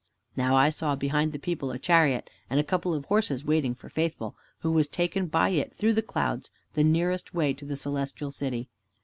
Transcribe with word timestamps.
Now 0.35 0.55
I 0.55 0.69
saw 0.69 0.95
behind 0.95 1.31
the 1.31 1.37
people 1.37 1.69
a 1.69 1.77
chariot 1.77 2.27
and 2.49 2.59
a 2.59 2.63
couple 2.63 2.91
of 2.95 3.05
horses 3.05 3.45
waiting 3.45 3.75
for 3.75 3.87
Faithful, 3.87 4.35
who 4.61 4.71
was 4.71 4.87
taken 4.87 5.27
by 5.27 5.49
it 5.49 5.75
through 5.75 5.93
the 5.93 6.01
clouds, 6.01 6.49
the 6.73 6.83
nearest 6.83 7.35
way 7.35 7.53
to 7.53 7.65
the 7.65 7.75
Celestial 7.77 8.31
City. 8.31 8.67